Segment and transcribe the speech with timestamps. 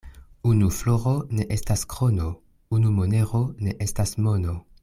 [0.51, 2.31] Unu floro ne estas krono,
[2.79, 4.61] unu monero ne estas mono.